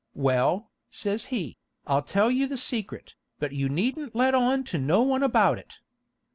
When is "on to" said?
4.33-4.79